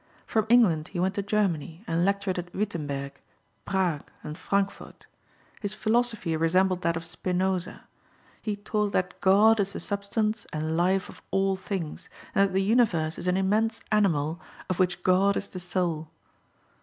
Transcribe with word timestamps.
From 0.25 0.47
England 0.49 0.87
he 0.87 0.99
went 0.99 1.13
to 1.13 1.21
Germany, 1.21 1.83
and 1.85 2.03
lectured 2.03 2.39
at 2.39 2.51
Wittenberg, 2.55 3.21
Prague, 3.65 4.09
and 4.23 4.35
Frankfort. 4.35 5.05
His 5.61 5.75
philosophy 5.75 6.35
resembled 6.35 6.81
that 6.81 6.97
of 6.97 7.05
Spinosa. 7.05 7.81
He 8.41 8.55
taught 8.55 8.93
that 8.93 9.21
God 9.21 9.59
is 9.59 9.73
the 9.73 9.79
substance 9.79 10.47
and 10.51 10.75
life 10.75 11.07
of 11.07 11.21
all 11.29 11.55
things, 11.55 12.09
and 12.33 12.49
that 12.49 12.53
the 12.53 12.63
universe 12.63 13.19
is 13.19 13.27
an 13.27 13.37
immense 13.37 13.79
animal, 13.91 14.41
of 14.71 14.79
which 14.79 15.03
God 15.03 15.37
is 15.37 15.49
the 15.49 15.59
soul. 15.59 16.09